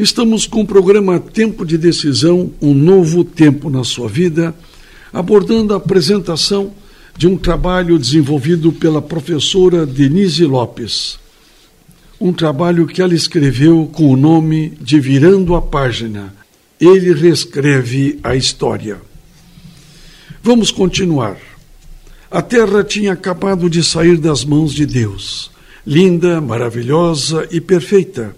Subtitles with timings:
[0.00, 4.54] Estamos com o programa Tempo de Decisão, um novo tempo na sua vida,
[5.12, 6.72] abordando a apresentação
[7.18, 11.18] de um trabalho desenvolvido pela professora Denise Lopes.
[12.18, 16.32] Um trabalho que ela escreveu com o nome de Virando a Página.
[16.80, 19.02] Ele reescreve a história.
[20.42, 21.36] Vamos continuar.
[22.30, 25.50] A terra tinha acabado de sair das mãos de Deus,
[25.86, 28.34] linda, maravilhosa e perfeita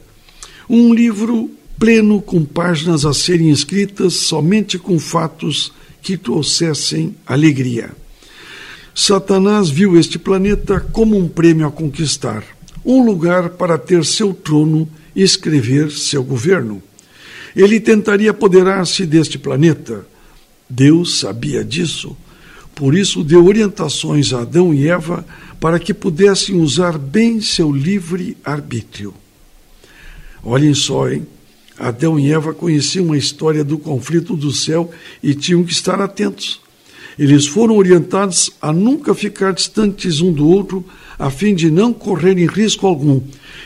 [0.69, 7.91] um livro pleno com páginas a serem escritas somente com fatos que trouxessem alegria.
[8.95, 12.45] Satanás viu este planeta como um prêmio a conquistar,
[12.85, 16.83] um lugar para ter seu trono e escrever seu governo.
[17.55, 20.07] Ele tentaria apoderar-se deste planeta.
[20.69, 22.17] Deus sabia disso.
[22.75, 25.25] Por isso deu orientações a Adão e Eva
[25.61, 29.15] para que pudessem usar bem seu livre arbítrio.
[30.45, 31.27] Olhem só, hein?
[31.79, 34.91] Adão e Eva conheciam a história do conflito do céu
[35.23, 36.61] e tinham que estar atentos.
[37.19, 40.85] Eles foram orientados a nunca ficar distantes um do outro,
[41.19, 43.21] a fim de não correrem risco algum.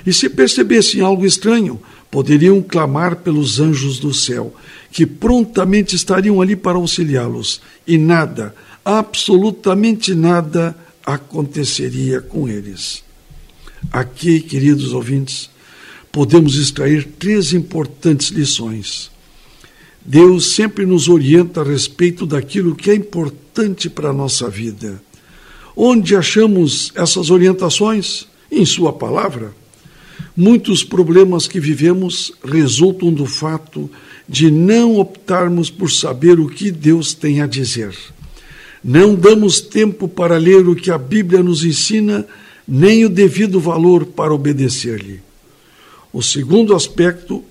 [0.05, 4.55] E se percebessem algo estranho, poderiam clamar pelos anjos do céu,
[4.91, 7.61] que prontamente estariam ali para auxiliá-los.
[7.87, 13.05] E nada, absolutamente nada, aconteceria com eles.
[13.93, 15.49] Aqui, queridos ouvintes,
[16.13, 19.11] podemos extrair três importantes lições.
[20.05, 25.03] Deus sempre nos orienta a respeito daquilo que é importante para a nossa vida.
[25.77, 28.27] Onde achamos essas orientações?
[28.51, 29.53] Em Sua palavra.
[30.37, 33.91] Muitos problemas que vivemos resultam do fato
[34.29, 37.95] de não optarmos por saber o que Deus tem a dizer.
[38.83, 42.27] Não damos tempo para ler o que a Bíblia nos ensina,
[42.67, 45.26] nem o devido valor para obedecer-lhe.
[46.17, 47.45] O segundo aspecto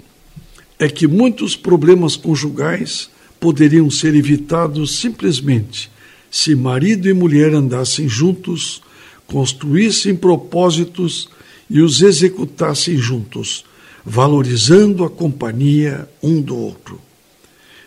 [0.79, 5.91] é que muitos problemas conjugais poderiam ser evitados simplesmente
[6.31, 8.81] se marido e mulher andassem juntos,
[9.27, 11.29] construíssem propósitos
[11.69, 13.63] e os executassem juntos,
[14.03, 16.99] valorizando a companhia um do outro.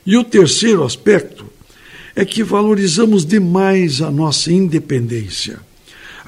[0.07, 1.45] E o terceiro aspecto
[2.15, 5.59] é que valorizamos demais a nossa independência.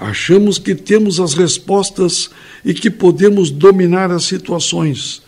[0.00, 2.30] Achamos que temos as respostas
[2.64, 5.20] e que podemos dominar as situações.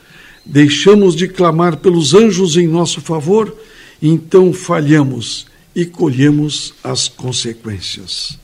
[0.46, 3.54] Deixamos de clamar pelos anjos em nosso favor,
[4.00, 5.46] então falhamos
[5.76, 8.38] e colhemos as consequências.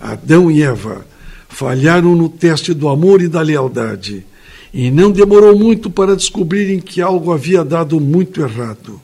[0.00, 1.06] Adão e Eva
[1.48, 4.26] falharam no teste do amor e da lealdade,
[4.74, 9.00] e não demorou muito para descobrirem que algo havia dado muito errado.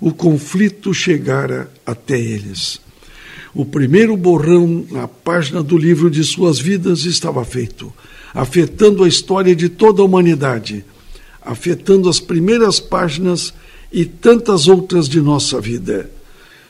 [0.00, 2.85] O conflito chegara até eles.
[3.56, 7.90] O primeiro borrão na página do livro de suas vidas estava feito,
[8.34, 10.84] afetando a história de toda a humanidade,
[11.40, 13.54] afetando as primeiras páginas
[13.90, 16.10] e tantas outras de nossa vida.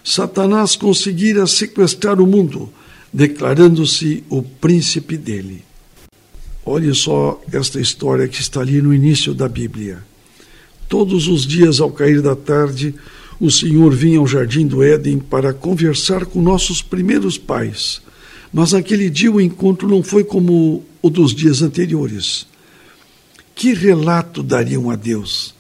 [0.05, 2.73] Satanás conseguira sequestrar o mundo,
[3.13, 5.65] declarando-se o príncipe dele.
[6.65, 10.05] Olhe só esta história que está ali no início da Bíblia.
[10.89, 12.95] Todos os dias, ao cair da tarde,
[13.39, 18.01] o Senhor vinha ao jardim do Éden para conversar com nossos primeiros pais.
[18.53, 22.47] Mas naquele dia o encontro não foi como o dos dias anteriores.
[23.55, 25.55] Que relato dariam a Deus?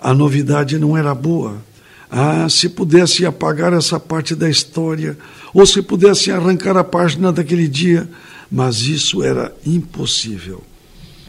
[0.00, 1.62] A novidade não era boa.
[2.10, 5.18] Ah, se pudessem apagar essa parte da história,
[5.52, 8.08] ou se pudessem arrancar a página daquele dia,
[8.50, 10.62] mas isso era impossível.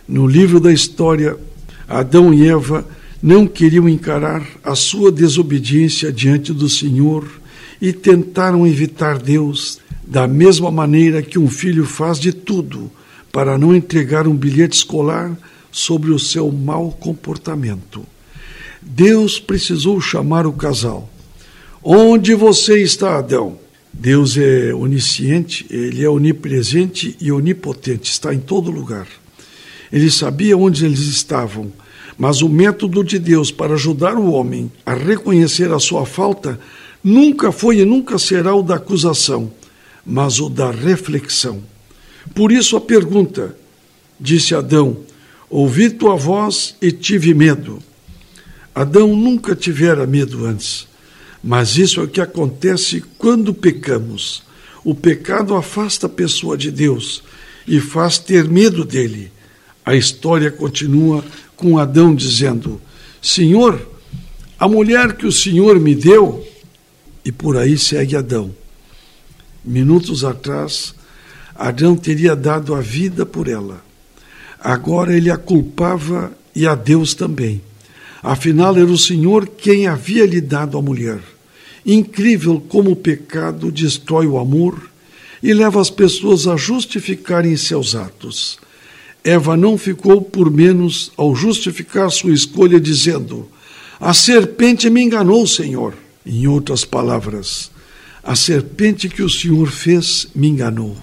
[0.08, 1.38] No livro da história,
[1.88, 2.86] Adão e Eva
[3.22, 7.28] não queriam encarar a sua desobediência diante do Senhor
[7.82, 12.90] e tentaram evitar Deus da mesma maneira que um filho faz de tudo
[13.32, 15.38] para não entregar um bilhete escolar
[15.72, 18.04] sobre o seu mau comportamento.
[18.82, 21.10] Deus precisou chamar o casal.
[21.84, 23.60] Onde você está, Adão?
[23.92, 29.08] Deus é onisciente, ele é onipresente e onipotente, está em todo lugar.
[29.92, 31.72] Ele sabia onde eles estavam
[32.20, 36.60] mas o método de Deus para ajudar o homem a reconhecer a sua falta
[37.02, 39.50] nunca foi e nunca será o da acusação,
[40.06, 41.64] mas o da reflexão.
[42.36, 43.56] Por isso a pergunta,
[44.20, 44.98] disse Adão:
[45.50, 47.80] Ouvi tua voz e tive medo.
[48.76, 50.90] Adão nunca tivera medo antes,
[51.42, 54.44] mas isso é o que acontece quando pecamos.
[54.84, 57.24] O pecado afasta a pessoa de Deus
[57.66, 59.32] e faz ter medo dele.
[59.86, 61.24] A história continua
[61.60, 62.82] com Adão, dizendo:
[63.22, 63.86] Senhor,
[64.58, 66.48] a mulher que o Senhor me deu,
[67.24, 68.56] e por aí segue Adão.
[69.64, 70.96] Minutos atrás,
[71.54, 73.84] Adão teria dado a vida por ela.
[74.58, 77.62] Agora ele a culpava e a Deus também.
[78.24, 81.20] Afinal, era o Senhor quem havia lhe dado a mulher.
[81.86, 84.90] Incrível como o pecado destrói o amor
[85.44, 88.60] e leva as pessoas a justificarem seus atos.
[89.24, 93.48] Eva não ficou por menos ao justificar sua escolha, dizendo:
[94.00, 95.94] A serpente me enganou, Senhor.
[96.26, 97.72] Em outras palavras,
[98.24, 100.96] a serpente que o Senhor fez me enganou.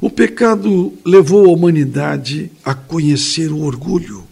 [0.00, 4.24] O pecado levou a humanidade a conhecer o orgulho.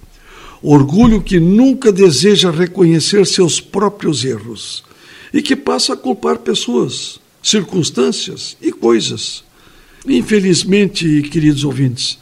[0.62, 4.84] Orgulho que nunca deseja reconhecer seus próprios erros
[5.32, 9.44] e que passa a culpar pessoas, circunstâncias e coisas.
[10.06, 12.18] Infelizmente, queridos ouvintes,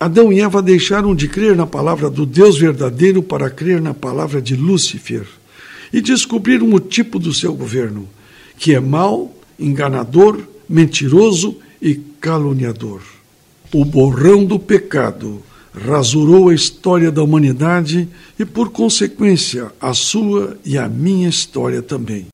[0.00, 4.40] Adão e Eva deixaram de crer na palavra do Deus verdadeiro para crer na palavra
[4.40, 5.26] de Lúcifer
[5.92, 8.08] e descobriram o tipo do seu governo,
[8.56, 13.02] que é mau, enganador, mentiroso e caluniador.
[13.74, 15.42] O borrão do pecado
[15.74, 18.08] rasurou a história da humanidade
[18.38, 22.26] e, por consequência, a sua e a minha história também.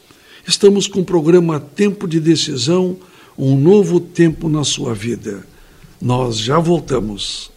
[0.46, 2.98] Estamos com o programa Tempo de Decisão
[3.38, 5.46] um novo tempo na sua vida.
[6.00, 7.53] Nós já voltamos.